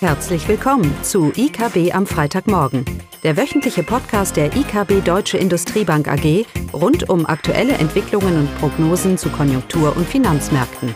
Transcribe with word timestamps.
Herzlich 0.00 0.46
willkommen 0.46 0.94
zu 1.02 1.32
IKB 1.34 1.94
am 1.94 2.06
Freitagmorgen, 2.06 2.84
der 3.22 3.38
wöchentliche 3.38 3.82
Podcast 3.82 4.36
der 4.36 4.54
IKB 4.54 5.02
Deutsche 5.02 5.38
Industriebank 5.38 6.06
AG 6.06 6.44
rund 6.74 7.08
um 7.08 7.24
aktuelle 7.24 7.72
Entwicklungen 7.72 8.40
und 8.40 8.58
Prognosen 8.58 9.16
zu 9.16 9.30
Konjunktur- 9.30 9.96
und 9.96 10.06
Finanzmärkten. 10.06 10.94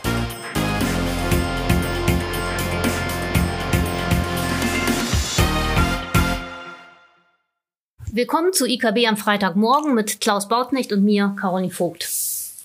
Willkommen 8.13 8.53
zu 8.53 8.67
IKB 8.67 9.07
am 9.09 9.17
Freitagmorgen 9.17 9.95
mit 9.95 10.21
Klaus 10.21 10.47
Bautnecht 10.47 10.93
und 10.93 11.05
mir, 11.05 11.35
Caroline 11.41 11.73
Vogt. 11.73 12.07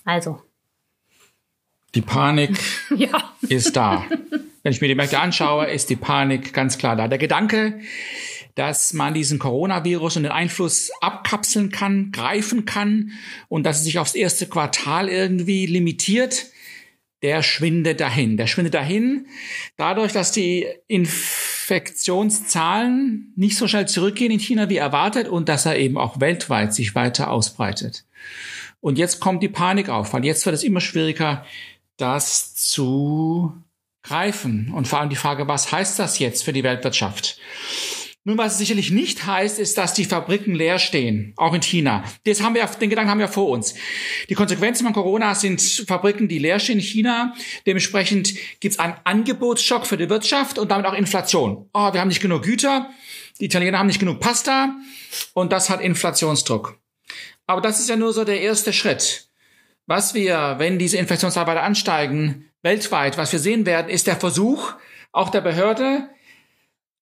Also. 0.04 0.42
Die 1.94 2.02
Panik 2.02 2.58
ja. 2.94 3.32
ist 3.48 3.74
da. 3.74 4.04
Wenn 4.66 4.72
ich 4.72 4.80
mir 4.80 4.88
die 4.88 4.96
Märkte 4.96 5.20
anschaue, 5.20 5.66
ist 5.66 5.90
die 5.90 5.96
Panik 5.96 6.52
ganz 6.52 6.76
klar 6.76 6.96
da. 6.96 7.06
Der 7.06 7.18
Gedanke, 7.18 7.78
dass 8.56 8.94
man 8.94 9.14
diesen 9.14 9.38
Coronavirus 9.38 10.16
und 10.16 10.24
den 10.24 10.32
Einfluss 10.32 10.90
abkapseln 11.00 11.70
kann, 11.70 12.10
greifen 12.10 12.64
kann 12.64 13.12
und 13.46 13.62
dass 13.62 13.78
es 13.78 13.84
sich 13.84 14.00
aufs 14.00 14.16
erste 14.16 14.48
Quartal 14.48 15.08
irgendwie 15.08 15.66
limitiert, 15.66 16.46
der 17.22 17.44
schwindet 17.44 18.00
dahin. 18.00 18.36
Der 18.36 18.48
schwindet 18.48 18.74
dahin 18.74 19.28
dadurch, 19.76 20.12
dass 20.12 20.32
die 20.32 20.66
Infektionszahlen 20.88 23.32
nicht 23.36 23.56
so 23.56 23.68
schnell 23.68 23.86
zurückgehen 23.86 24.32
in 24.32 24.40
China 24.40 24.68
wie 24.68 24.78
erwartet 24.78 25.28
und 25.28 25.48
dass 25.48 25.64
er 25.64 25.78
eben 25.78 25.96
auch 25.96 26.18
weltweit 26.18 26.74
sich 26.74 26.96
weiter 26.96 27.30
ausbreitet. 27.30 28.04
Und 28.80 28.98
jetzt 28.98 29.20
kommt 29.20 29.44
die 29.44 29.48
Panik 29.48 29.90
auf, 29.90 30.12
weil 30.12 30.24
jetzt 30.24 30.44
wird 30.44 30.56
es 30.56 30.64
immer 30.64 30.80
schwieriger, 30.80 31.46
das 31.98 32.56
zu 32.56 33.62
greifen. 34.06 34.72
Und 34.72 34.88
vor 34.88 35.00
allem 35.00 35.10
die 35.10 35.16
Frage, 35.16 35.48
was 35.48 35.72
heißt 35.72 35.98
das 35.98 36.18
jetzt 36.18 36.44
für 36.44 36.52
die 36.52 36.62
Weltwirtschaft? 36.62 37.38
Nun, 38.28 38.38
was 38.38 38.54
es 38.54 38.58
sicherlich 38.58 38.90
nicht 38.90 39.24
heißt, 39.24 39.60
ist, 39.60 39.78
dass 39.78 39.94
die 39.94 40.04
Fabriken 40.04 40.56
leer 40.56 40.80
stehen, 40.80 41.32
auch 41.36 41.54
in 41.54 41.62
China. 41.62 42.02
Das 42.24 42.42
haben 42.42 42.56
wir, 42.56 42.66
den 42.66 42.90
Gedanken 42.90 43.08
haben 43.08 43.20
wir 43.20 43.28
vor 43.28 43.48
uns. 43.48 43.76
Die 44.28 44.34
Konsequenzen 44.34 44.82
von 44.82 44.92
Corona 44.92 45.36
sind 45.36 45.62
Fabriken, 45.86 46.26
die 46.26 46.40
leer 46.40 46.58
stehen 46.58 46.80
in 46.80 46.84
China. 46.84 47.34
Dementsprechend 47.66 48.34
gibt 48.58 48.74
es 48.74 48.78
einen 48.80 48.94
Angebotsschock 49.04 49.86
für 49.86 49.96
die 49.96 50.10
Wirtschaft 50.10 50.58
und 50.58 50.72
damit 50.72 50.86
auch 50.86 50.94
Inflation. 50.94 51.68
Oh, 51.72 51.92
wir 51.92 52.00
haben 52.00 52.08
nicht 52.08 52.20
genug 52.20 52.42
Güter, 52.42 52.90
die 53.38 53.44
Italiener 53.44 53.78
haben 53.78 53.86
nicht 53.86 54.00
genug 54.00 54.18
Pasta 54.18 54.74
und 55.32 55.52
das 55.52 55.70
hat 55.70 55.80
Inflationsdruck. 55.80 56.80
Aber 57.46 57.60
das 57.60 57.78
ist 57.78 57.88
ja 57.88 57.94
nur 57.94 58.12
so 58.12 58.24
der 58.24 58.40
erste 58.40 58.72
Schritt. 58.72 59.25
Was 59.86 60.14
wir, 60.14 60.56
wenn 60.58 60.78
diese 60.78 60.98
Infektionszahlen 60.98 61.48
weiter 61.48 61.62
ansteigen, 61.62 62.50
weltweit, 62.62 63.16
was 63.18 63.32
wir 63.32 63.38
sehen 63.38 63.66
werden, 63.66 63.88
ist 63.88 64.08
der 64.08 64.16
Versuch, 64.16 64.74
auch 65.12 65.30
der 65.30 65.40
Behörde, 65.40 66.08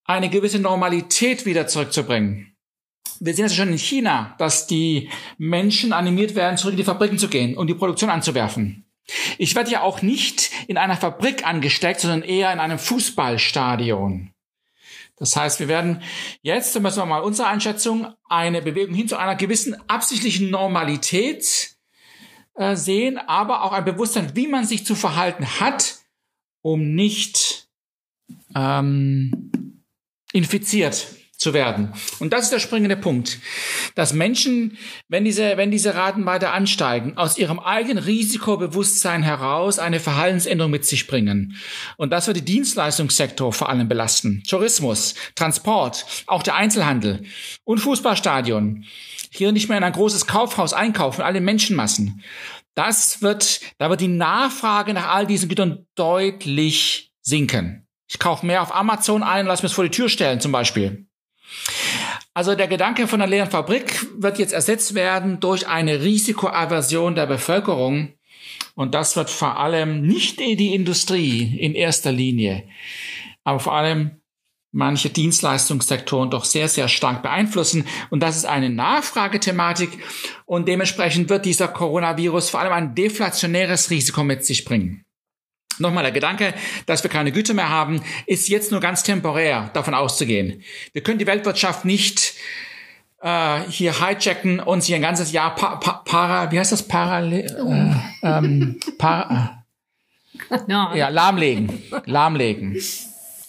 eine 0.04 0.28
gewisse 0.28 0.58
Normalität 0.58 1.46
wieder 1.46 1.66
zurückzubringen. 1.66 2.54
Wir 3.20 3.34
sehen 3.34 3.46
es 3.46 3.54
schon 3.54 3.70
in 3.70 3.78
China, 3.78 4.34
dass 4.38 4.66
die 4.66 5.08
Menschen 5.38 5.94
animiert 5.94 6.34
werden, 6.34 6.58
zurück 6.58 6.74
in 6.74 6.78
die 6.78 6.84
Fabriken 6.84 7.18
zu 7.18 7.28
gehen 7.28 7.56
und 7.56 7.68
die 7.68 7.74
Produktion 7.74 8.10
anzuwerfen. 8.10 8.84
Ich 9.38 9.54
werde 9.54 9.70
ja 9.70 9.82
auch 9.82 10.02
nicht 10.02 10.50
in 10.66 10.76
einer 10.76 10.96
Fabrik 10.96 11.46
angesteckt, 11.46 12.00
sondern 12.00 12.22
eher 12.22 12.52
in 12.52 12.60
einem 12.60 12.78
Fußballstadion. 12.78 14.30
Das 15.16 15.36
heißt, 15.36 15.60
wir 15.60 15.68
werden 15.68 16.02
jetzt, 16.42 16.78
müssen 16.80 16.98
wir 16.98 17.06
mal 17.06 17.20
unsere 17.20 17.48
Einschätzung, 17.48 18.12
eine 18.28 18.60
Bewegung 18.62 18.94
hin 18.94 19.08
zu 19.08 19.16
einer 19.16 19.36
gewissen 19.36 19.76
absichtlichen 19.88 20.50
Normalität 20.50 21.73
äh, 22.54 22.76
sehen, 22.76 23.18
aber 23.18 23.62
auch 23.62 23.72
ein 23.72 23.84
Bewusstsein, 23.84 24.34
wie 24.34 24.46
man 24.46 24.64
sich 24.64 24.84
zu 24.84 24.94
verhalten 24.94 25.60
hat, 25.60 25.98
um 26.62 26.94
nicht 26.94 27.68
ähm, 28.54 29.82
infiziert 30.32 31.06
zu 31.44 31.54
werden. 31.54 31.92
Und 32.18 32.32
das 32.32 32.44
ist 32.44 32.52
der 32.52 32.58
springende 32.58 32.96
Punkt, 32.96 33.38
dass 33.94 34.14
Menschen, 34.14 34.78
wenn 35.08 35.24
diese, 35.24 35.56
wenn 35.56 35.70
diese 35.70 35.94
Raten 35.94 36.24
weiter 36.24 36.54
ansteigen, 36.54 37.16
aus 37.16 37.36
ihrem 37.36 37.60
eigenen 37.60 38.02
Risikobewusstsein 38.02 39.22
heraus 39.22 39.78
eine 39.78 40.00
Verhaltensänderung 40.00 40.72
mit 40.72 40.86
sich 40.86 41.06
bringen. 41.06 41.56
Und 41.98 42.10
das 42.10 42.26
wird 42.26 42.38
die 42.38 42.44
Dienstleistungssektor 42.44 43.52
vor 43.52 43.68
allem 43.68 43.86
belasten. 43.88 44.42
Tourismus, 44.48 45.14
Transport, 45.34 46.06
auch 46.26 46.42
der 46.42 46.56
Einzelhandel 46.56 47.24
und 47.64 47.78
Fußballstadion 47.78 48.84
hier 49.30 49.52
nicht 49.52 49.68
mehr 49.68 49.78
in 49.78 49.84
ein 49.84 49.92
großes 49.92 50.26
Kaufhaus 50.26 50.72
einkaufen, 50.72 51.22
alle 51.22 51.40
Menschenmassen. 51.40 52.22
Das 52.74 53.20
wird, 53.20 53.60
da 53.78 53.90
wird 53.90 54.00
die 54.00 54.08
Nachfrage 54.08 54.94
nach 54.94 55.08
all 55.08 55.26
diesen 55.26 55.48
Gütern 55.48 55.86
deutlich 55.94 57.12
sinken. 57.20 57.86
Ich 58.08 58.18
kaufe 58.18 58.46
mehr 58.46 58.62
auf 58.62 58.74
Amazon 58.74 59.22
ein, 59.22 59.46
lass 59.46 59.62
mir 59.62 59.66
es 59.66 59.72
vor 59.74 59.84
die 59.84 59.90
Tür 59.90 60.08
stellen 60.08 60.40
zum 60.40 60.52
Beispiel. 60.52 61.06
Also 62.34 62.54
der 62.54 62.68
Gedanke 62.68 63.06
von 63.06 63.20
einer 63.20 63.30
leeren 63.30 63.50
Fabrik 63.50 64.06
wird 64.16 64.38
jetzt 64.38 64.52
ersetzt 64.52 64.94
werden 64.94 65.40
durch 65.40 65.68
eine 65.68 66.02
Risikoaversion 66.02 67.14
der 67.14 67.26
Bevölkerung. 67.26 68.14
Und 68.74 68.94
das 68.94 69.14
wird 69.16 69.30
vor 69.30 69.58
allem 69.58 70.02
nicht 70.02 70.40
die 70.40 70.74
Industrie 70.74 71.56
in 71.58 71.74
erster 71.74 72.10
Linie, 72.10 72.66
aber 73.44 73.60
vor 73.60 73.74
allem 73.74 74.20
manche 74.74 75.08
Dienstleistungssektoren 75.08 76.30
doch 76.30 76.44
sehr, 76.44 76.68
sehr 76.68 76.88
stark 76.88 77.22
beeinflussen. 77.22 77.86
Und 78.10 78.20
das 78.20 78.36
ist 78.36 78.44
eine 78.44 78.70
Nachfragethematik. 78.70 79.90
Und 80.44 80.66
dementsprechend 80.66 81.30
wird 81.30 81.46
dieser 81.46 81.68
Coronavirus 81.68 82.50
vor 82.50 82.60
allem 82.60 82.72
ein 82.72 82.94
deflationäres 82.94 83.90
Risiko 83.90 84.24
mit 84.24 84.44
sich 84.44 84.64
bringen. 84.64 85.03
Nochmal 85.78 86.04
der 86.04 86.12
Gedanke, 86.12 86.54
dass 86.86 87.02
wir 87.02 87.10
keine 87.10 87.32
Güter 87.32 87.54
mehr 87.54 87.68
haben, 87.68 88.02
ist 88.26 88.48
jetzt 88.48 88.70
nur 88.70 88.80
ganz 88.80 89.02
temporär 89.02 89.70
davon 89.72 89.94
auszugehen. 89.94 90.62
Wir 90.92 91.02
können 91.02 91.18
die 91.18 91.26
Weltwirtschaft 91.26 91.84
nicht 91.84 92.34
äh, 93.24 93.60
hier 93.68 93.94
hijacken 93.98 94.60
und 94.60 94.82
sie 94.82 94.94
ein 94.94 95.02
ganzes 95.02 95.32
Jahr 95.32 95.54
pa 95.54 95.76
pa 95.76 96.02
para, 96.04 96.52
wie 96.52 96.58
heißt 96.58 96.72
das, 96.72 96.86
parallel, 96.86 97.46
äh, 98.22 98.28
ähm, 98.28 98.80
para, 98.98 99.64
äh, 100.50 100.58
ja, 100.68 101.08
lahmlegen, 101.08 101.82
lahmlegen. 102.04 102.78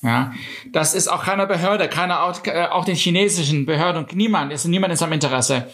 Ja, 0.01 0.33
das 0.71 0.93
ist 0.93 1.07
auch 1.07 1.23
keiner 1.23 1.47
Behörde, 1.47 1.89
keiner 1.89 2.23
auch, 2.23 2.45
äh, 2.45 2.85
den 2.85 2.95
chinesischen 2.95 3.65
Behörden 3.65 4.05
niemand 4.13 4.53
ist 4.53 4.65
niemand 4.65 4.91
in 4.91 4.97
seinem 4.97 5.13
Interesse, 5.13 5.67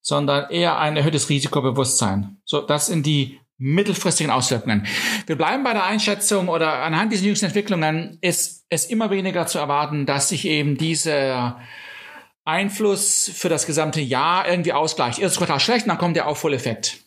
sondern 0.00 0.50
eher 0.50 0.78
ein 0.78 0.96
erhöhtes 0.96 1.28
Risikobewusstsein. 1.28 2.38
So, 2.44 2.60
das 2.60 2.86
sind 2.86 3.06
die 3.06 3.40
mittelfristigen 3.60 4.32
Auswirkungen. 4.32 4.86
Wir 5.26 5.36
bleiben 5.36 5.62
bei 5.62 5.72
der 5.72 5.84
Einschätzung 5.84 6.48
oder 6.48 6.82
anhand 6.82 7.12
dieser 7.12 7.26
jüngsten 7.26 7.46
Entwicklungen 7.46 8.18
ist 8.20 8.64
es 8.68 8.86
immer 8.86 9.10
weniger 9.10 9.46
zu 9.46 9.58
erwarten, 9.58 10.06
dass 10.06 10.30
sich 10.30 10.46
eben 10.46 10.76
dieser 10.76 11.60
Einfluss 12.44 13.30
für 13.32 13.48
das 13.48 13.66
gesamte 13.66 14.00
Jahr 14.00 14.48
irgendwie 14.48 14.72
ausgleicht. 14.72 15.20
Erstes 15.20 15.38
Quartal 15.38 15.60
schlecht, 15.60 15.86
dann 15.86 15.98
kommt 15.98 16.16
der 16.16 16.26
Aufholeffekt. 16.26 16.98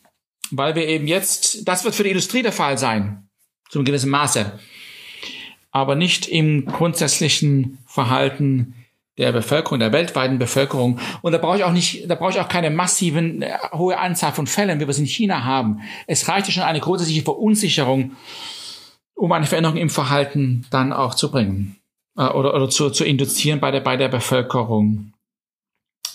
Weil 0.52 0.76
wir 0.76 0.88
eben 0.88 1.08
jetzt, 1.08 1.68
das 1.68 1.84
wird 1.84 1.96
für 1.96 2.04
die 2.04 2.12
Industrie 2.12 2.44
der 2.44 2.52
Fall 2.54 2.78
sein, 2.78 3.28
zu 3.70 3.80
einem 3.80 3.86
gewissen 3.86 4.12
Maße 4.12 4.60
aber 5.74 5.96
nicht 5.96 6.28
im 6.28 6.66
grundsätzlichen 6.68 7.80
Verhalten 7.88 8.76
der 9.18 9.32
Bevölkerung, 9.32 9.80
der 9.80 9.92
weltweiten 9.92 10.40
Bevölkerung. 10.40 11.00
Und 11.22 11.32
da 11.34 11.38
brauche 11.38 11.58
ich 11.58 11.64
auch 11.64 11.72
nicht, 11.72 12.10
da 12.10 12.16
brauche 12.16 12.32
ich 12.32 12.40
auch 12.40 12.48
keine 12.48 12.70
massiven, 12.70 13.42
äh, 13.42 13.58
hohe 13.72 13.98
Anzahl 13.98 14.32
von 14.32 14.48
Fällen, 14.48 14.80
wie 14.80 14.86
wir 14.86 14.90
es 14.90 15.00
in 15.00 15.06
China 15.06 15.44
haben. 15.44 15.82
Es 16.08 16.28
reicht 16.28 16.48
ja 16.48 16.54
schon 16.54 16.64
eine 16.64 16.80
grundsätzliche 16.80 17.22
Verunsicherung, 17.22 18.14
um 19.16 19.32
eine 19.32 19.46
Veränderung 19.46 19.78
im 19.78 19.90
Verhalten 19.90 20.66
dann 20.72 20.92
auch 20.92 21.14
zu 21.14 21.30
bringen 21.30 21.78
äh, 22.18 22.26
oder, 22.26 22.56
oder 22.56 22.70
zu, 22.70 22.90
zu 22.90 23.06
induzieren 23.06 23.60
bei 23.60 23.72
der, 23.72 23.82
bei 23.82 23.98
der 23.98 24.10
Bevölkerung. 24.10 25.14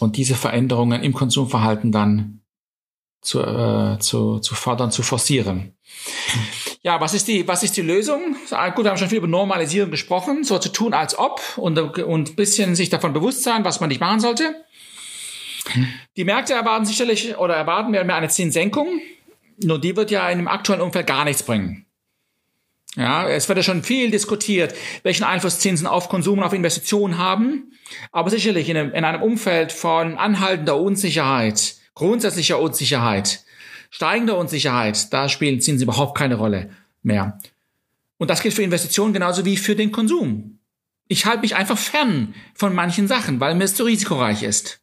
Und 0.01 0.17
diese 0.17 0.35
Veränderungen 0.35 1.03
im 1.03 1.13
Konsumverhalten 1.13 1.91
dann 1.91 2.41
zu, 3.21 3.41
äh, 3.41 3.99
zu, 3.99 4.39
zu 4.39 4.55
fördern, 4.55 4.91
zu 4.91 5.03
forcieren. 5.03 5.75
Ja, 6.83 7.01
was 7.01 7.15
ist 7.15 7.29
die, 7.29 7.47
was 7.49 7.63
ist 7.63 7.77
die 7.77 7.83
Lösung? 7.83 8.37
Gut, 8.75 8.85
wir 8.85 8.91
haben 8.91 8.99
schon 8.99 9.09
viel 9.09 9.19
über 9.19 9.27
Normalisierung 9.27 9.91
gesprochen, 9.91 10.45
so 10.45 10.59
zu 10.59 10.71
tun 10.71 10.95
als 10.95 11.19
ob 11.19 11.41
und, 11.57 11.79
und 11.79 12.37
bisschen 12.37 12.77
sich 12.77 12.89
davon 12.89 13.13
bewusst 13.13 13.43
sein, 13.43 13.65
was 13.65 13.81
man 13.81 13.89
nicht 13.89 14.01
machen 14.01 14.21
sollte. 14.21 14.65
Die 16.17 16.25
Märkte 16.25 16.55
erwarten 16.55 16.87
sicherlich 16.87 17.37
oder 17.37 17.55
erwarten 17.55 17.91
mehr 17.91 18.03
eine 18.03 18.29
Zinssenkung. 18.29 19.01
Nur 19.63 19.81
die 19.81 19.97
wird 19.97 20.11
ja 20.11 20.29
in 20.31 20.39
dem 20.39 20.49
aktuellen 20.49 20.81
Umfeld 20.81 21.07
gar 21.07 21.25
nichts 21.25 21.43
bringen. 21.43 21.85
Ja, 22.97 23.29
es 23.29 23.49
wird 23.49 23.59
ja 23.59 23.63
schon 23.63 23.83
viel 23.83 24.11
diskutiert, 24.11 24.75
welchen 25.03 25.25
Einfluss 25.25 25.61
Zinsen 25.61 25.87
auf 25.87 26.09
Konsum 26.09 26.39
und 26.39 26.45
auf 26.45 26.53
Investitionen 26.53 27.19
haben. 27.19 27.73
Aber 28.13 28.31
sicherlich 28.31 28.69
in 28.69 28.77
einem, 28.77 28.93
in 28.93 29.05
einem 29.05 29.23
Umfeld 29.23 29.73
von 29.73 30.17
anhaltender 30.17 30.77
Unsicherheit, 30.79 31.77
grundsätzlicher 31.99 32.61
Unsicherheit, 32.61 33.45
steigender 33.91 34.39
Unsicherheit, 34.39 35.13
da 35.13 35.29
spielen 35.29 35.61
Zinsen 35.61 35.83
überhaupt 35.83 36.17
keine 36.17 36.37
Rolle 36.37 36.71
mehr. 37.03 37.39
Und 38.19 38.31
das 38.31 38.41
gilt 38.41 38.55
für 38.55 38.63
Investitionen 38.63 39.13
genauso 39.13 39.45
wie 39.45 39.57
für 39.57 39.75
den 39.75 39.91
Konsum. 39.91 40.61
Ich 41.09 41.27
halte 41.27 41.41
mich 41.41 41.57
einfach 41.57 41.77
fern 41.77 42.35
von 42.55 42.75
manchen 42.75 43.09
Sachen, 43.09 43.41
weil 43.41 43.57
mir 43.57 43.65
es 43.65 43.75
zu 43.75 43.85
risikoreich 43.85 44.45
ist. 44.45 44.81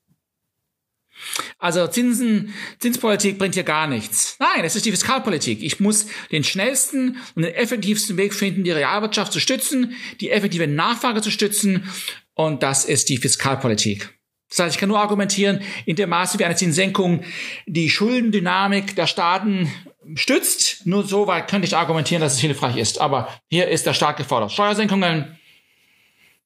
Also 1.57 1.87
Zinsen, 1.87 2.53
Zinspolitik 2.79 3.39
bringt 3.39 3.53
hier 3.53 3.63
gar 3.63 3.87
nichts. 3.87 4.35
Nein, 4.39 4.65
es 4.65 4.75
ist 4.75 4.85
die 4.85 4.91
Fiskalpolitik. 4.91 5.63
Ich 5.63 5.79
muss 5.79 6.07
den 6.31 6.43
schnellsten 6.43 7.17
und 7.35 7.43
den 7.43 7.53
effektivsten 7.53 8.17
Weg 8.17 8.33
finden, 8.33 8.65
die 8.65 8.71
Realwirtschaft 8.71 9.31
zu 9.31 9.39
stützen, 9.39 9.95
die 10.19 10.31
effektive 10.31 10.67
Nachfrage 10.67 11.21
zu 11.21 11.31
stützen. 11.31 11.89
Und 12.33 12.61
das 12.61 12.83
ist 12.83 13.07
die 13.07 13.17
Fiskalpolitik. 13.17 14.14
Das 14.49 14.59
heißt, 14.59 14.75
ich 14.75 14.79
kann 14.79 14.89
nur 14.89 14.99
argumentieren, 14.99 15.61
in 15.85 15.95
dem 15.95 16.09
Maße 16.09 16.39
wie 16.39 16.45
eine 16.45 16.55
Zinssenkung 16.55 17.23
die 17.65 17.89
Schuldendynamik 17.89 18.95
der 18.95 19.07
Staaten 19.07 19.71
stützt, 20.13 20.85
nur 20.85 21.03
so 21.03 21.27
weit 21.27 21.47
könnte 21.47 21.67
ich 21.67 21.75
argumentieren, 21.75 22.21
dass 22.21 22.33
es 22.33 22.39
hilfreich 22.39 22.77
ist. 22.77 23.01
Aber 23.01 23.27
hier 23.49 23.67
ist 23.67 23.85
der 23.85 23.93
Staat 23.93 24.17
gefordert. 24.17 24.51
Steuersenkungen, 24.51 25.37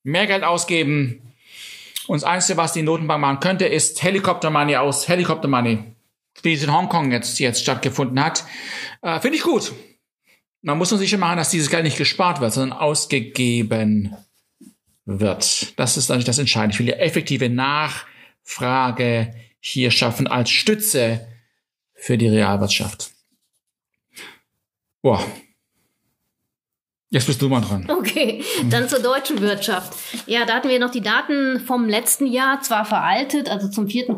mehr 0.03 0.27
Geld 0.27 0.43
ausgeben, 0.43 1.21
und 2.09 2.23
das 2.23 2.27
Einzige, 2.27 2.57
was 2.57 2.73
die 2.73 2.81
Notenbank 2.81 3.21
machen 3.21 3.39
könnte, 3.39 3.67
ist 3.67 4.01
Helikopter 4.01 4.49
Money 4.49 4.75
aus 4.77 5.07
Helikopter 5.07 5.47
Money, 5.47 5.83
wie 6.41 6.53
es 6.53 6.63
in 6.63 6.73
Hongkong 6.73 7.11
jetzt, 7.11 7.37
jetzt 7.37 7.61
stattgefunden 7.61 8.19
hat. 8.19 8.45
Äh, 9.03 9.19
Finde 9.19 9.37
ich 9.37 9.43
gut. 9.43 9.71
Man 10.63 10.79
muss 10.79 10.89
nur 10.89 10.97
sicher 10.97 11.19
machen, 11.19 11.37
dass 11.37 11.51
dieses 11.51 11.69
Geld 11.69 11.83
nicht 11.83 11.99
gespart 11.99 12.41
wird, 12.41 12.51
sondern 12.51 12.79
ausgegeben 12.79 14.17
wird. 15.17 15.79
Das 15.79 15.97
ist 15.97 16.11
eigentlich 16.11 16.25
das 16.25 16.37
Entscheidende. 16.37 16.73
Ich 16.73 16.79
will 16.79 16.85
die 16.85 16.93
effektive 16.93 17.49
Nachfrage 17.49 19.33
hier 19.59 19.91
schaffen 19.91 20.27
als 20.27 20.49
Stütze 20.49 21.27
für 21.93 22.17
die 22.17 22.27
Realwirtschaft. 22.27 23.11
Boah, 25.01 25.25
Jetzt 27.11 27.25
bist 27.25 27.41
du 27.41 27.49
mal 27.49 27.61
dran. 27.61 27.87
Okay, 27.89 28.43
dann 28.69 28.87
zur 28.87 28.99
deutschen 28.99 29.41
Wirtschaft. 29.41 29.97
Ja, 30.27 30.45
da 30.45 30.53
hatten 30.53 30.69
wir 30.69 30.77
noch 30.77 30.91
die 30.91 31.01
Daten 31.01 31.59
vom 31.59 31.89
letzten 31.89 32.27
Jahr, 32.27 32.61
zwar 32.61 32.85
veraltet, 32.85 33.49
also 33.49 33.67
zum 33.67 33.87
vierten, 33.87 34.17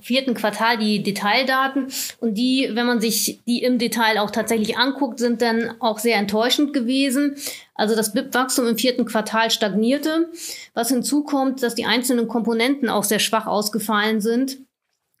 vierten 0.00 0.34
Quartal 0.34 0.76
die 0.76 1.04
Detaildaten. 1.04 1.86
Und 2.18 2.34
die, 2.34 2.70
wenn 2.72 2.86
man 2.86 3.00
sich 3.00 3.40
die 3.46 3.62
im 3.62 3.78
Detail 3.78 4.18
auch 4.18 4.32
tatsächlich 4.32 4.76
anguckt, 4.76 5.20
sind 5.20 5.42
dann 5.42 5.74
auch 5.78 6.00
sehr 6.00 6.16
enttäuschend 6.16 6.72
gewesen. 6.72 7.36
Also 7.76 7.94
das 7.94 8.12
BIP-Wachstum 8.12 8.66
im 8.66 8.78
vierten 8.78 9.04
Quartal 9.04 9.52
stagnierte. 9.52 10.28
Was 10.74 10.88
hinzukommt, 10.88 11.62
dass 11.62 11.76
die 11.76 11.86
einzelnen 11.86 12.26
Komponenten 12.26 12.88
auch 12.88 13.04
sehr 13.04 13.20
schwach 13.20 13.46
ausgefallen 13.46 14.20
sind 14.20 14.58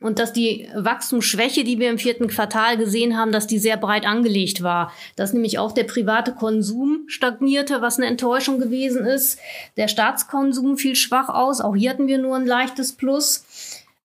und 0.04 0.18
dass 0.18 0.34
die 0.34 0.68
Wachstumsschwäche, 0.74 1.64
die 1.64 1.78
wir 1.78 1.88
im 1.88 1.98
vierten 1.98 2.28
Quartal 2.28 2.76
gesehen 2.76 3.16
haben, 3.16 3.32
dass 3.32 3.46
die 3.46 3.58
sehr 3.58 3.78
breit 3.78 4.06
angelegt 4.06 4.62
war. 4.62 4.92
Dass 5.16 5.32
nämlich 5.32 5.58
auch 5.58 5.72
der 5.72 5.84
private 5.84 6.32
Konsum 6.32 7.04
stagnierte, 7.06 7.80
was 7.80 7.96
eine 7.96 8.06
Enttäuschung 8.06 8.60
gewesen 8.60 9.06
ist. 9.06 9.38
Der 9.78 9.88
Staatskonsum 9.88 10.76
fiel 10.76 10.94
schwach 10.94 11.30
aus. 11.30 11.62
Auch 11.62 11.74
hier 11.74 11.88
hatten 11.88 12.06
wir 12.06 12.18
nur 12.18 12.36
ein 12.36 12.44
leichtes 12.44 12.92
Plus. 12.92 13.44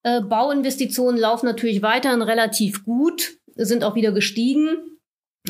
Äh, 0.02 0.22
Bauinvestitionen 0.22 1.20
laufen 1.20 1.44
natürlich 1.44 1.82
weiterhin 1.82 2.22
relativ 2.22 2.82
gut, 2.86 3.34
sind 3.54 3.84
auch 3.84 3.94
wieder 3.94 4.12
gestiegen. 4.12 4.78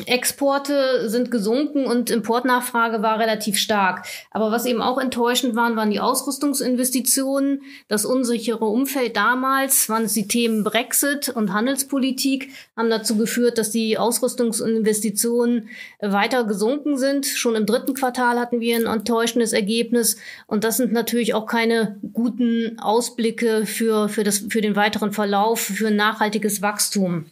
Exporte 0.05 1.09
sind 1.09 1.31
gesunken 1.31 1.85
und 1.85 2.09
Importnachfrage 2.09 3.01
war 3.01 3.19
relativ 3.19 3.57
stark. 3.57 4.05
Aber 4.31 4.49
was 4.49 4.65
eben 4.65 4.81
auch 4.81 4.97
enttäuschend 4.97 5.53
waren, 5.53 5.75
waren 5.75 5.91
die 5.91 5.99
Ausrüstungsinvestitionen. 5.99 7.63
Das 7.89 8.05
unsichere 8.05 8.65
Umfeld 8.65 9.17
damals, 9.17 9.89
waren 9.89 10.03
es 10.03 10.13
die 10.13 10.29
Themen 10.29 10.63
Brexit 10.63 11.27
und 11.27 11.51
Handelspolitik, 11.51 12.51
haben 12.77 12.89
dazu 12.89 13.17
geführt, 13.17 13.57
dass 13.57 13.71
die 13.71 13.97
Ausrüstungsinvestitionen 13.97 15.67
weiter 15.99 16.45
gesunken 16.45 16.97
sind. 16.97 17.25
Schon 17.25 17.55
im 17.55 17.65
dritten 17.65 17.93
Quartal 17.93 18.39
hatten 18.39 18.61
wir 18.61 18.77
ein 18.77 18.85
enttäuschendes 18.85 19.51
Ergebnis. 19.51 20.15
Und 20.47 20.63
das 20.63 20.77
sind 20.77 20.93
natürlich 20.93 21.33
auch 21.33 21.45
keine 21.45 21.99
guten 22.13 22.79
Ausblicke 22.79 23.65
für, 23.65 24.07
für, 24.07 24.23
das, 24.23 24.45
für 24.49 24.61
den 24.61 24.77
weiteren 24.77 25.11
Verlauf, 25.11 25.59
für 25.59 25.87
ein 25.87 25.97
nachhaltiges 25.97 26.61
Wachstum. 26.61 27.25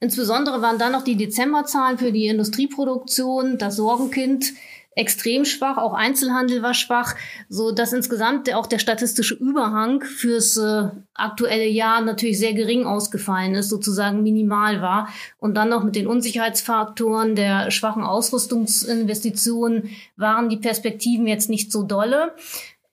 Insbesondere 0.00 0.60
waren 0.60 0.78
dann 0.78 0.92
noch 0.92 1.04
die 1.04 1.16
Dezemberzahlen 1.16 1.98
für 1.98 2.12
die 2.12 2.26
Industrieproduktion, 2.26 3.58
das 3.58 3.76
Sorgenkind, 3.76 4.52
extrem 4.96 5.44
schwach, 5.44 5.76
auch 5.76 5.92
Einzelhandel 5.92 6.62
war 6.62 6.72
schwach, 6.74 7.14
so 7.50 7.70
dass 7.70 7.92
insgesamt 7.92 8.52
auch 8.54 8.66
der 8.66 8.78
statistische 8.78 9.34
Überhang 9.34 10.02
fürs 10.02 10.56
äh, 10.56 10.88
aktuelle 11.12 11.66
Jahr 11.66 12.00
natürlich 12.00 12.38
sehr 12.38 12.54
gering 12.54 12.86
ausgefallen 12.86 13.54
ist, 13.54 13.68
sozusagen 13.68 14.22
minimal 14.22 14.80
war. 14.80 15.08
Und 15.38 15.54
dann 15.54 15.68
noch 15.68 15.84
mit 15.84 15.96
den 15.96 16.06
Unsicherheitsfaktoren 16.06 17.36
der 17.36 17.70
schwachen 17.70 18.02
Ausrüstungsinvestitionen 18.02 19.90
waren 20.16 20.48
die 20.48 20.56
Perspektiven 20.56 21.26
jetzt 21.26 21.50
nicht 21.50 21.70
so 21.70 21.82
dolle. 21.82 22.34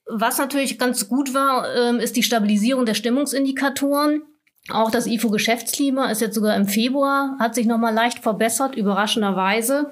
Was 0.05 0.37
natürlich 0.37 0.77
ganz 0.77 1.07
gut 1.07 1.33
war, 1.33 1.73
äh, 1.73 2.03
ist 2.03 2.17
die 2.17 2.23
Stabilisierung 2.23 2.85
der 2.85 2.95
Stimmungsindikatoren. 2.95 4.23
Auch 4.69 4.91
das 4.91 5.07
IFO-Geschäftsklima 5.07 6.09
ist 6.09 6.21
jetzt 6.21 6.35
sogar 6.35 6.55
im 6.55 6.67
Februar, 6.67 7.35
hat 7.39 7.53
sich 7.53 7.65
nochmal 7.65 7.93
leicht 7.93 8.19
verbessert, 8.19 8.75
überraschenderweise. 8.75 9.91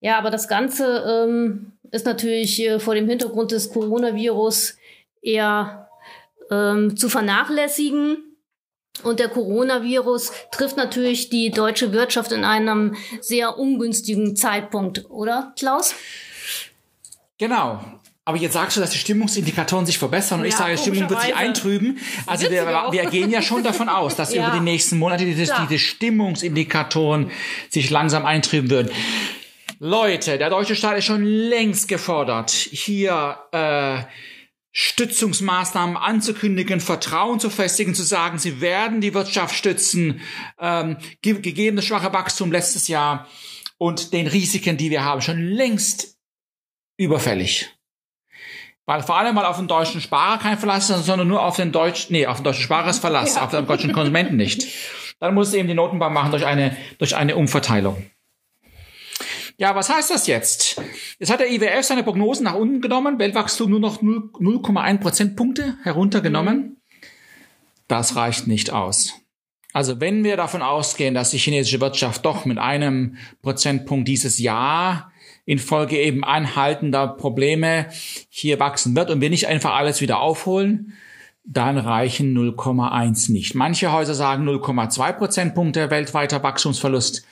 Ja, 0.00 0.18
aber 0.18 0.30
das 0.30 0.46
Ganze 0.48 1.26
ähm, 1.26 1.72
ist 1.90 2.04
natürlich 2.04 2.60
äh, 2.60 2.78
vor 2.78 2.94
dem 2.94 3.08
Hintergrund 3.08 3.52
des 3.52 3.72
Coronavirus 3.72 4.76
eher 5.22 5.88
ähm, 6.50 6.96
zu 6.96 7.08
vernachlässigen. 7.08 8.18
Und 9.02 9.18
der 9.18 9.28
Coronavirus 9.28 10.32
trifft 10.52 10.76
natürlich 10.76 11.30
die 11.30 11.50
deutsche 11.50 11.92
Wirtschaft 11.92 12.30
in 12.32 12.44
einem 12.44 12.94
sehr 13.20 13.58
ungünstigen 13.58 14.36
Zeitpunkt, 14.36 15.10
oder 15.10 15.52
Klaus? 15.56 15.94
Genau. 17.38 17.80
Aber 18.26 18.38
jetzt 18.38 18.54
sagst 18.54 18.76
du, 18.76 18.80
dass 18.80 18.90
die 18.90 18.98
Stimmungsindikatoren 18.98 19.84
sich 19.84 19.98
verbessern 19.98 20.40
und 20.40 20.46
ja, 20.46 20.48
ich 20.48 20.56
sage, 20.56 20.76
die 20.76 20.78
Stimmung 20.78 21.10
wird 21.10 21.20
sich 21.20 21.34
eintrüben. 21.34 21.98
Also 22.26 22.50
wir, 22.50 22.64
wir, 22.90 23.06
gehen 23.10 23.30
ja 23.30 23.42
schon 23.42 23.62
davon 23.62 23.90
aus, 23.90 24.16
dass 24.16 24.32
ja. 24.34 24.48
über 24.48 24.56
die 24.56 24.64
nächsten 24.64 24.98
Monate 24.98 25.26
diese, 25.26 25.52
diese 25.68 25.78
Stimmungsindikatoren 25.78 27.30
sich 27.68 27.90
langsam 27.90 28.24
eintrüben 28.24 28.70
würden. 28.70 28.90
Leute, 29.78 30.38
der 30.38 30.48
deutsche 30.48 30.74
Staat 30.74 30.96
ist 30.96 31.04
schon 31.04 31.24
längst 31.24 31.88
gefordert, 31.88 32.50
hier 32.50 33.36
äh, 33.52 34.04
Stützungsmaßnahmen 34.72 35.96
anzukündigen, 35.98 36.80
Vertrauen 36.80 37.38
zu 37.40 37.50
festigen, 37.50 37.94
zu 37.94 38.02
sagen, 38.02 38.38
sie 38.38 38.62
werden 38.62 39.02
die 39.02 39.12
Wirtschaft 39.12 39.54
stützen, 39.54 40.20
ähm, 40.58 40.96
gegeben 41.20 41.76
das 41.76 41.84
schwache 41.84 42.12
Wachstum 42.14 42.50
letztes 42.50 42.88
Jahr 42.88 43.28
und 43.76 44.14
den 44.14 44.26
Risiken, 44.26 44.78
die 44.78 44.90
wir 44.90 45.04
haben, 45.04 45.20
schon 45.20 45.40
längst 45.40 46.16
überfällig. 46.96 47.74
Weil 48.86 49.02
vor 49.02 49.16
allem 49.16 49.34
mal 49.34 49.46
auf 49.46 49.56
den 49.56 49.66
deutschen 49.66 50.00
Sparer 50.00 50.38
kein 50.38 50.58
Verlass 50.58 50.90
ist, 50.90 51.06
sondern 51.06 51.26
nur 51.26 51.42
auf 51.42 51.56
den 51.56 51.72
deutschen, 51.72 52.12
nee, 52.12 52.26
auf 52.26 52.38
den 52.38 52.44
deutschen 52.44 52.64
Sparer 52.64 52.90
ist 52.90 52.98
Verlass, 52.98 53.36
ja. 53.36 53.42
auf 53.42 53.50
den 53.50 53.66
deutschen 53.66 53.92
Konsumenten 53.92 54.36
nicht. 54.36 54.66
Dann 55.20 55.34
muss 55.34 55.54
eben 55.54 55.68
die 55.68 55.74
Notenbank 55.74 56.12
machen 56.12 56.30
durch 56.30 56.44
eine, 56.44 56.76
durch 56.98 57.16
eine 57.16 57.36
Umverteilung. 57.36 58.04
Ja, 59.56 59.74
was 59.74 59.88
heißt 59.88 60.10
das 60.10 60.26
jetzt? 60.26 60.80
Jetzt 61.18 61.30
hat 61.30 61.40
der 61.40 61.50
IWF 61.50 61.84
seine 61.84 62.02
Prognosen 62.02 62.44
nach 62.44 62.54
unten 62.54 62.80
genommen, 62.80 63.18
Weltwachstum 63.18 63.70
nur 63.70 63.80
noch 63.80 64.02
0,1 64.02 64.98
Prozentpunkte 64.98 65.78
heruntergenommen. 65.84 66.82
Das 67.86 68.16
reicht 68.16 68.48
nicht 68.48 68.70
aus. 68.70 69.14
Also 69.72 70.00
wenn 70.00 70.24
wir 70.24 70.36
davon 70.36 70.62
ausgehen, 70.62 71.14
dass 71.14 71.30
die 71.30 71.38
chinesische 71.38 71.80
Wirtschaft 71.80 72.24
doch 72.24 72.44
mit 72.44 72.58
einem 72.58 73.16
Prozentpunkt 73.42 74.08
dieses 74.08 74.38
Jahr 74.38 75.12
infolge 75.46 75.98
eben 75.98 76.24
anhaltender 76.24 77.06
Probleme 77.08 77.86
hier 78.28 78.60
wachsen 78.60 78.96
wird 78.96 79.10
und 79.10 79.20
wir 79.20 79.30
nicht 79.30 79.46
einfach 79.46 79.74
alles 79.74 80.00
wieder 80.00 80.20
aufholen, 80.20 80.94
dann 81.44 81.76
reichen 81.76 82.36
0,1 82.36 83.30
nicht. 83.30 83.54
Manche 83.54 83.92
Häuser 83.92 84.14
sagen 84.14 84.48
0,2 84.48 85.12
Prozentpunkte 85.12 85.90
weltweiter 85.90 86.42
Wachstumsverlust. 86.42 87.26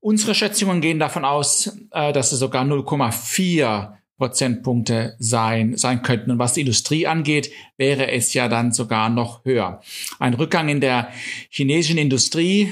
Unsere 0.00 0.34
Schätzungen 0.34 0.82
gehen 0.82 0.98
davon 0.98 1.24
aus, 1.24 1.78
äh, 1.90 2.12
dass 2.12 2.32
es 2.32 2.38
sogar 2.38 2.64
0,4 2.64 3.94
Prozentpunkte 4.18 5.16
sein, 5.18 5.76
sein 5.76 6.02
könnten. 6.02 6.30
Und 6.30 6.38
was 6.38 6.52
die 6.52 6.60
Industrie 6.60 7.06
angeht, 7.06 7.50
wäre 7.76 8.10
es 8.10 8.34
ja 8.34 8.48
dann 8.48 8.72
sogar 8.72 9.08
noch 9.08 9.44
höher. 9.44 9.80
Ein 10.18 10.34
Rückgang 10.34 10.68
in 10.68 10.80
der 10.80 11.08
chinesischen 11.48 11.98
Industrie 11.98 12.70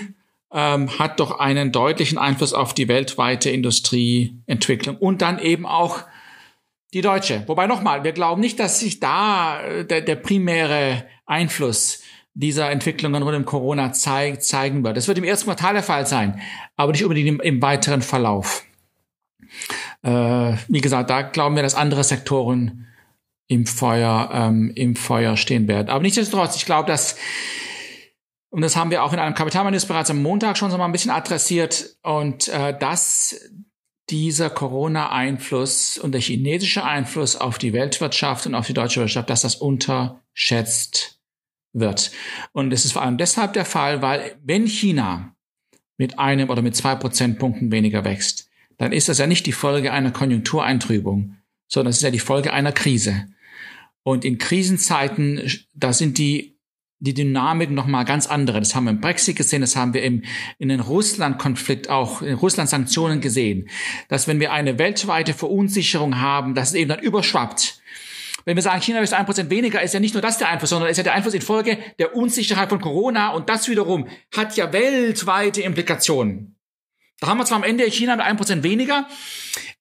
ähm, 0.53 0.99
hat 0.99 1.21
doch 1.21 1.39
einen 1.39 1.73
deutlichen 1.73 2.19
Einfluss 2.19 2.53
auf 2.53 2.75
die 2.75 2.89
weltweite 2.89 3.51
Industrieentwicklung 3.51 4.97
und 4.97 5.23
dann 5.23 5.39
eben 5.39 5.67
auch 5.67 6.01
die 6.93 7.01
deutsche. 7.01 7.43
Wobei 7.47 7.67
nochmal, 7.67 8.05
wir 8.05 8.13
glauben 8.13 8.41
nicht, 8.41 8.61
dass 8.61 8.81
sich 8.81 9.01
da 9.01 9.63
äh, 9.63 9.85
der, 9.85 10.03
der 10.03 10.17
primäre 10.17 11.05
Einfluss 11.27 12.03
dieser 12.35 12.71
Entwicklungen 12.71 13.23
rund 13.23 13.37
um 13.37 13.45
Corona 13.45 13.93
zeig, 13.93 14.43
zeigen 14.43 14.85
wird. 14.85 14.97
Das 14.97 15.09
wird 15.09 15.19
im 15.19 15.25
ersten 15.25 15.47
Quartal 15.47 15.75
der 15.75 15.83
Fall 15.83 16.07
sein, 16.07 16.41
aber 16.77 16.93
nicht 16.93 17.05
unbedingt 17.05 17.29
im, 17.29 17.41
im 17.41 17.63
weiteren 17.63 18.03
Verlauf. 18.03 18.65
Äh, 20.03 20.55
wie 20.69 20.81
gesagt, 20.81 21.11
da 21.11 21.23
glauben 21.23 21.57
wir, 21.57 21.63
dass 21.63 21.75
andere 21.75 22.05
Sektoren 22.05 22.87
im 23.49 23.67
Feuer, 23.67 24.31
ähm, 24.33 24.73
im 24.75 24.97
Feuer 24.97 25.37
stehen 25.37 25.69
werden. 25.69 25.89
Aber 25.91 26.03
nichtsdestotrotz, 26.03 26.57
ich 26.57 26.65
glaube, 26.65 26.89
dass 26.89 27.17
und 28.53 28.61
das 28.61 28.77
haben 28.77 28.91
wir 28.91 29.03
auch 29.03 29.15
in 29.15 29.19
einem 29.19 29.35
Kapitalmanus 29.35 29.87
bereits 29.87 30.11
am 30.11 30.21
Montag 30.21 30.59
schon 30.59 30.71
so 30.71 30.77
mal 30.77 30.85
ein 30.85 30.93
bisschen 30.93 31.11
adressiert. 31.11 31.97
Und 32.03 32.49
äh, 32.49 32.79
dass 32.79 33.35
dieser 34.11 34.51
Corona-Einfluss 34.51 35.97
und 35.97 36.13
der 36.13 36.21
chinesische 36.21 36.85
Einfluss 36.85 37.35
auf 37.35 37.57
die 37.57 37.73
Weltwirtschaft 37.73 38.47
und 38.47 38.55
auf 38.55 38.67
die 38.67 38.75
deutsche 38.75 39.01
Wirtschaft, 39.01 39.31
dass 39.31 39.41
das 39.41 39.55
unterschätzt 39.55 41.19
wird. 41.73 42.13
Und 42.53 42.75
es 42.75 42.85
ist 42.85 42.93
vor 42.93 43.01
allem 43.01 43.17
deshalb 43.17 43.55
der 43.55 43.65
Fall, 43.65 44.03
weil 44.03 44.37
wenn 44.45 44.67
China 44.67 45.35
mit 45.97 46.19
einem 46.19 46.51
oder 46.51 46.61
mit 46.61 46.77
zwei 46.77 46.95
Prozentpunkten 46.95 47.73
weniger 47.73 48.05
wächst, 48.05 48.51
dann 48.77 48.93
ist 48.93 49.09
das 49.09 49.17
ja 49.17 49.27
nicht 49.27 49.47
die 49.47 49.53
Folge 49.53 49.95
einer 49.95 50.11
Konjunktureintrübung, 50.11 51.39
sondern 51.69 51.89
es 51.89 51.97
ist 51.97 52.03
ja 52.03 52.11
die 52.11 52.19
Folge 52.19 52.53
einer 52.53 52.73
Krise. 52.73 53.29
Und 54.03 54.27
in 54.27 54.37
Krisenzeiten, 54.37 55.41
da 55.75 55.95
sind 55.95 56.19
die 56.19 56.52
die 57.03 57.15
Dynamik 57.15 57.71
nochmal 57.71 58.05
ganz 58.05 58.29
andere. 58.29 58.61
Das 58.61 58.77
haben 58.77 58.85
wir 58.85 58.93
im 58.93 59.01
Brexit 59.01 59.37
gesehen, 59.37 59.61
das 59.61 59.75
haben 59.75 59.93
wir 59.93 60.05
im, 60.05 60.23
in 60.59 60.69
den 60.69 60.79
Russland-Konflikt 60.79 61.91
auch, 61.91 62.23
in 62.23 62.35
Russland-Sanktionen 62.35 63.21
gesehen, 63.21 63.69
dass 64.09 64.29
wenn 64.29 64.39
wir 64.39 64.53
eine 64.53 64.79
weltweite 64.79 65.35
Verunsicherung 65.35 66.21
haben, 66.21 66.55
dass 66.55 66.69
es 66.69 66.75
eben 66.75 66.89
dann 66.89 67.01
überschwappt. 67.01 67.83
Wenn 68.45 68.57
wir 68.57 68.63
sagen, 68.63 68.81
China 68.81 69.01
ist 69.01 69.15
ein 69.15 69.27
Prozent 69.27 69.51
weniger, 69.51 69.83
ist 69.83 69.95
ja 69.95 70.01
nicht 70.01 70.15
nur 70.15 70.23
das 70.23 70.39
der 70.39 70.49
Einfluss, 70.49 70.71
sondern 70.71 70.91
ist 70.91 70.97
ja 70.97 71.03
der 71.03 71.15
Einfluss 71.15 71.35
infolge 71.35 71.77
der 71.99 72.15
Unsicherheit 72.15 72.69
von 72.69 72.81
Corona 72.81 73.31
und 73.31 73.49
das 73.49 73.69
wiederum 73.69 74.07
hat 74.37 74.57
ja 74.57 74.73
weltweite 74.73 75.61
Implikationen. 75.63 76.55
Da 77.19 77.27
haben 77.27 77.39
wir 77.39 77.45
zwar 77.45 77.59
am 77.59 77.65
Ende 77.65 77.85
China 77.85 78.15
mit 78.15 78.25
ein 78.25 78.37
Prozent 78.37 78.63
weniger, 78.63 79.09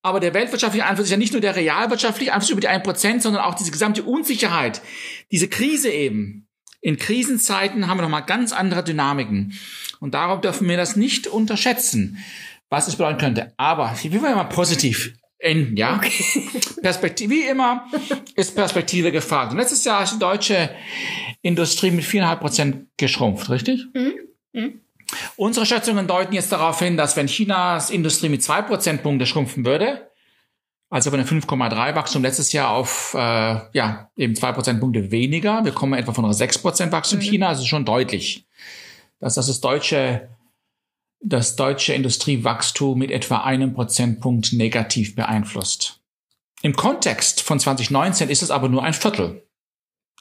aber 0.01 0.19
der 0.19 0.33
weltwirtschaftliche 0.33 0.85
Einfluss 0.87 1.05
ist 1.05 1.11
ja 1.11 1.17
nicht 1.17 1.33
nur 1.33 1.41
der 1.41 1.55
realwirtschaftliche 1.55 2.33
Einfluss 2.33 2.49
über 2.49 2.61
die 2.61 2.67
ein 2.67 2.81
Prozent, 2.81 3.21
sondern 3.21 3.43
auch 3.43 3.53
diese 3.53 3.71
gesamte 3.71 4.01
Unsicherheit, 4.01 4.81
diese 5.31 5.47
Krise 5.47 5.91
eben. 5.91 6.47
In 6.81 6.97
Krisenzeiten 6.97 7.88
haben 7.88 7.97
wir 7.97 8.01
nochmal 8.01 8.25
ganz 8.25 8.53
andere 8.53 8.83
Dynamiken. 8.83 9.53
Und 10.00 10.15
darauf 10.15 10.41
dürfen 10.41 10.67
wir 10.67 10.77
das 10.77 10.95
nicht 10.95 11.27
unterschätzen, 11.27 12.17
was 12.69 12.88
es 12.88 12.95
bedeuten 12.95 13.19
könnte. 13.19 13.53
Aber 13.57 13.95
ich 14.01 14.11
will 14.11 14.19
mal 14.19 14.45
positiv 14.45 15.13
enden, 15.38 15.77
ja? 15.77 15.95
Okay. 15.95 16.43
Perspektive, 16.81 17.31
wie 17.31 17.43
immer 17.43 17.88
ist 18.35 18.55
Perspektive 18.55 19.11
gefragt. 19.11 19.51
Und 19.51 19.59
letztes 19.59 19.83
Jahr 19.83 20.03
ist 20.03 20.13
die 20.13 20.19
deutsche 20.19 20.69
Industrie 21.41 21.91
mit 21.91 22.03
viereinhalb 22.03 22.39
Prozent 22.39 22.88
geschrumpft, 22.97 23.50
richtig? 23.50 23.85
Mhm. 23.93 24.13
Mhm. 24.53 24.81
Unsere 25.35 25.65
Schätzungen 25.65 26.07
deuten 26.07 26.33
jetzt 26.33 26.51
darauf 26.51 26.79
hin, 26.79 26.97
dass 26.97 27.17
wenn 27.17 27.27
Chinas 27.27 27.89
Industrie 27.89 28.29
mit 28.29 28.43
zwei 28.43 28.61
Prozentpunkte 28.61 29.25
schrumpfen 29.25 29.65
würde, 29.65 30.11
also 30.91 31.10
von 31.10 31.19
der 31.19 31.27
5,3 31.27 31.95
Wachstum 31.95 32.21
letztes 32.21 32.51
Jahr 32.51 32.69
auf 32.69 33.15
äh, 33.15 33.17
ja 33.17 34.12
eben 34.17 34.36
zwei 34.36 34.51
Prozentpunkte 34.51 35.10
weniger. 35.10 35.63
Wir 35.63 35.71
kommen 35.71 35.93
etwa 35.93 36.13
von 36.13 36.25
einer 36.25 36.33
6 36.33 36.60
Prozent 36.60 36.91
Wachstum 36.91 37.19
mhm. 37.19 37.24
China, 37.24 37.48
also 37.48 37.65
schon 37.65 37.86
deutlich, 37.86 38.45
dass 39.19 39.36
das 39.36 39.48
das 39.48 39.62
deutsche 39.62 40.29
das 41.24 41.55
deutsche 41.55 41.93
Industriewachstum 41.93 43.00
mit 43.00 43.10
etwa 43.10 43.38
einem 43.38 43.74
Prozentpunkt 43.74 44.53
negativ 44.53 45.15
beeinflusst. 45.15 46.01
Im 46.62 46.75
Kontext 46.75 47.41
von 47.41 47.60
2019 47.60 48.29
ist 48.29 48.41
es 48.41 48.51
aber 48.51 48.69
nur 48.69 48.83
ein 48.83 48.93
Viertel. 48.93 49.48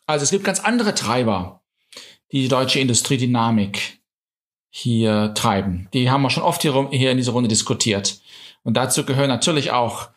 Also 0.06 0.22
es 0.22 0.30
gibt 0.30 0.44
ganz 0.44 0.60
andere 0.60 0.94
Treiber, 0.94 1.62
die 2.32 2.42
die 2.42 2.48
deutsche 2.48 2.80
Industriedynamik 2.80 3.98
hier 4.68 5.32
treiben. 5.34 5.88
Die 5.94 6.10
haben 6.10 6.22
wir 6.22 6.30
schon 6.30 6.42
oft 6.44 6.62
hier, 6.62 6.88
hier 6.90 7.10
in 7.10 7.16
dieser 7.16 7.32
Runde 7.32 7.48
diskutiert. 7.48 8.20
Und 8.62 8.76
dazu 8.76 9.04
gehören 9.04 9.28
natürlich 9.28 9.70
auch 9.70 10.08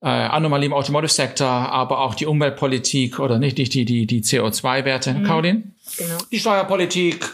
äh, 0.00 0.06
Anomalien 0.06 0.72
im 0.72 0.76
Automotive-Sektor, 0.76 1.48
aber 1.48 2.00
auch 2.00 2.14
die 2.14 2.26
Umweltpolitik 2.26 3.18
oder 3.18 3.38
nicht, 3.38 3.58
nicht 3.58 3.74
die, 3.74 3.84
die, 3.84 4.06
die 4.06 4.22
CO2-Werte, 4.22 5.14
mhm. 5.14 5.24
Caroline? 5.24 5.62
Genau. 5.96 6.18
Die 6.30 6.38
Steuerpolitik 6.38 7.24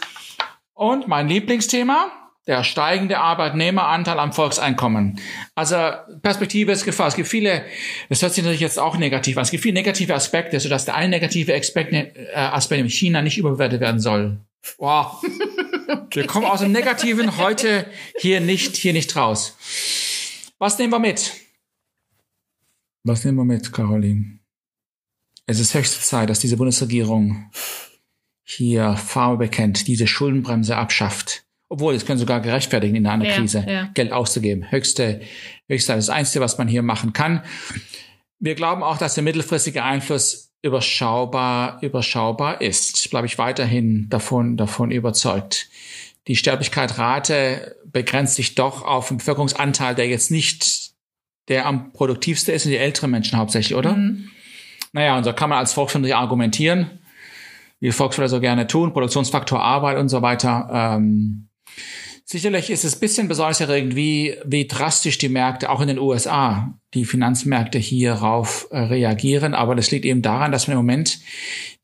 und 0.74 1.08
mein 1.08 1.28
Lieblingsthema, 1.28 2.10
der 2.46 2.64
steigende 2.64 3.18
Arbeitnehmeranteil 3.18 4.18
am 4.18 4.32
Volkseinkommen. 4.32 5.20
Also 5.54 5.76
Perspektive 6.22 6.72
ist 6.72 6.84
Gefahr. 6.84 7.08
Es 7.08 7.14
gibt 7.14 7.28
viele, 7.28 7.64
das 8.08 8.22
hört 8.22 8.32
sich 8.32 8.42
natürlich 8.42 8.62
jetzt 8.62 8.78
auch 8.78 8.96
negativ 8.96 9.36
an, 9.36 9.42
es 9.42 9.50
gibt 9.50 9.62
viele 9.62 9.74
negative 9.74 10.14
Aspekte, 10.14 10.58
sodass 10.58 10.84
der 10.84 10.94
eine 10.94 11.08
negative 11.08 11.54
Aspekt, 11.54 11.92
äh, 11.92 12.16
Aspekt 12.34 12.80
in 12.80 12.88
China 12.88 13.20
nicht 13.20 13.36
überbewertet 13.36 13.80
werden 13.80 14.00
soll. 14.00 14.38
Wow. 14.78 15.22
Wir 16.12 16.26
kommen 16.26 16.46
aus 16.46 16.60
dem 16.60 16.72
Negativen 16.72 17.36
heute 17.36 17.86
hier 18.18 18.40
nicht, 18.40 18.76
hier 18.76 18.92
nicht 18.92 19.14
raus. 19.16 19.56
Was 20.60 20.78
nehmen 20.78 20.92
wir 20.92 20.98
mit? 20.98 21.32
Was 23.02 23.24
nehmen 23.24 23.38
wir 23.38 23.46
mit, 23.46 23.72
Caroline? 23.72 24.40
Es 25.46 25.58
ist 25.58 25.72
höchste 25.72 26.00
Zeit, 26.02 26.28
dass 26.28 26.40
diese 26.40 26.58
Bundesregierung 26.58 27.50
hier 28.44 28.94
Farbe 28.96 29.46
bekennt, 29.46 29.86
diese 29.86 30.06
Schuldenbremse 30.06 30.76
abschafft. 30.76 31.44
Obwohl, 31.70 31.94
es 31.94 32.04
können 32.04 32.18
sogar 32.18 32.40
gerechtfertigen, 32.40 32.94
in 32.94 33.06
einer 33.06 33.24
ja, 33.24 33.36
Krise 33.36 33.64
ja. 33.66 33.84
Geld 33.94 34.12
auszugeben. 34.12 34.70
Höchste, 34.70 35.22
höchste, 35.66 35.94
das 35.94 36.10
Einzige, 36.10 36.44
was 36.44 36.58
man 36.58 36.68
hier 36.68 36.82
machen 36.82 37.14
kann. 37.14 37.42
Wir 38.38 38.54
glauben 38.54 38.82
auch, 38.82 38.98
dass 38.98 39.14
der 39.14 39.24
mittelfristige 39.24 39.82
Einfluss 39.82 40.52
überschaubar, 40.60 41.82
überschaubar 41.82 42.60
ist. 42.60 43.08
Bleibe 43.08 43.26
ich 43.26 43.38
weiterhin 43.38 44.10
davon, 44.10 44.58
davon 44.58 44.90
überzeugt. 44.90 45.70
Die 46.26 46.36
Sterblichkeitsrate 46.36 47.76
begrenzt 47.92 48.36
sich 48.36 48.54
doch 48.54 48.82
auf 48.82 49.10
einen 49.10 49.18
Bevölkerungsanteil, 49.18 49.94
der 49.94 50.08
jetzt 50.08 50.30
nicht 50.30 50.90
der 51.48 51.66
am 51.66 51.92
produktivste 51.92 52.52
ist, 52.52 52.62
sind 52.62 52.72
die 52.72 52.78
älteren 52.78 53.10
Menschen 53.10 53.36
hauptsächlich, 53.36 53.76
oder? 53.76 53.96
Mhm. 53.96 54.30
Naja, 54.92 55.18
und 55.18 55.24
so 55.24 55.32
kann 55.32 55.50
man 55.50 55.58
als 55.58 55.72
Volkswirtschaft 55.72 56.14
argumentieren, 56.14 57.00
wie 57.80 57.92
Volkswirte 57.92 58.28
so 58.28 58.40
gerne 58.40 58.66
tun, 58.66 58.92
Produktionsfaktor 58.92 59.60
Arbeit 59.60 59.98
und 59.98 60.08
so 60.08 60.22
weiter. 60.22 60.68
Ähm, 60.72 61.48
sicherlich 62.24 62.70
ist 62.70 62.84
es 62.84 62.96
ein 62.96 63.00
bisschen 63.00 63.28
besorgniserregend, 63.28 63.96
wie, 63.96 64.36
wie 64.44 64.66
drastisch 64.68 65.18
die 65.18 65.28
Märkte, 65.28 65.70
auch 65.70 65.80
in 65.80 65.88
den 65.88 65.98
USA, 65.98 66.78
die 66.94 67.04
Finanzmärkte 67.04 67.78
hierauf 67.78 68.68
äh, 68.70 68.78
reagieren. 68.78 69.54
Aber 69.54 69.74
das 69.74 69.90
liegt 69.90 70.04
eben 70.04 70.22
daran, 70.22 70.52
dass 70.52 70.68
man 70.68 70.76
im 70.76 70.84
Moment 70.84 71.20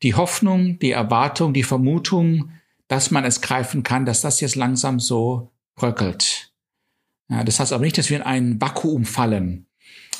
die 0.03 0.15
Hoffnung, 0.15 0.79
die 0.79 0.91
Erwartung, 0.91 1.53
die 1.53 1.63
Vermutung, 1.63 2.51
dass 2.87 3.11
man 3.11 3.25
es 3.25 3.41
greifen 3.41 3.83
kann, 3.83 4.05
dass 4.05 4.21
das 4.21 4.39
jetzt 4.39 4.55
langsam 4.55 4.99
so 4.99 5.51
bröckelt. 5.77 6.51
Ja, 7.29 7.45
das 7.45 7.61
heißt 7.61 7.71
aber 7.71 7.85
nicht, 7.85 7.97
dass 7.97 8.09
wir 8.09 8.17
in 8.17 8.23
ein 8.23 8.59
Vakuum 8.59 9.05
fallen, 9.05 9.67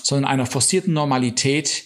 sondern 0.02 0.32
einer 0.32 0.46
forcierten 0.46 0.94
Normalität, 0.94 1.84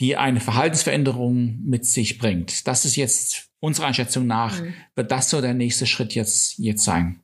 die 0.00 0.16
eine 0.16 0.40
Verhaltensveränderung 0.40 1.60
mit 1.64 1.86
sich 1.86 2.18
bringt. 2.18 2.66
Das 2.66 2.84
ist 2.84 2.96
jetzt 2.96 3.48
unserer 3.60 3.86
Einschätzung 3.86 4.26
nach, 4.26 4.60
mhm. 4.60 4.74
wird 4.94 5.10
das 5.10 5.30
so 5.30 5.40
der 5.40 5.54
nächste 5.54 5.86
Schritt 5.86 6.14
jetzt, 6.14 6.58
jetzt 6.58 6.84
sein. 6.84 7.22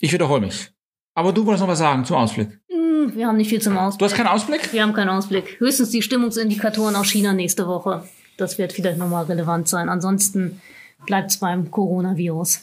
Ich 0.00 0.12
wiederhole 0.12 0.40
mich. 0.40 0.70
Aber 1.14 1.32
du 1.32 1.44
wolltest 1.44 1.62
noch 1.62 1.68
was 1.68 1.78
sagen 1.78 2.04
zum 2.04 2.16
Ausblick. 2.16 2.60
Hm, 2.70 3.14
wir 3.14 3.26
haben 3.26 3.36
nicht 3.36 3.50
viel 3.50 3.60
zum 3.60 3.76
Ausblick. 3.76 3.98
Du 3.98 4.04
hast 4.06 4.16
keinen 4.16 4.28
Ausblick? 4.28 4.72
Wir 4.72 4.82
haben 4.82 4.94
keinen 4.94 5.10
Ausblick. 5.10 5.60
Höchstens 5.60 5.90
die 5.90 6.02
Stimmungsindikatoren 6.02 6.96
aus 6.96 7.10
China 7.10 7.32
nächste 7.32 7.66
Woche. 7.66 8.08
Das 8.38 8.58
wird 8.58 8.72
vielleicht 8.72 8.98
nochmal 8.98 9.24
relevant 9.24 9.68
sein. 9.68 9.88
Ansonsten 9.88 10.60
bleibt 11.06 11.30
es 11.30 11.36
beim 11.36 11.70
Coronavirus. 11.70 12.62